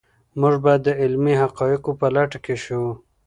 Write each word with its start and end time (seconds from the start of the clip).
موږ 0.39 0.55
باید 0.63 0.81
د 0.85 0.89
علمي 1.01 1.33
حقایقو 1.41 1.91
په 1.99 2.07
لټه 2.15 2.39
کې 2.45 2.55
شو. 2.63 2.81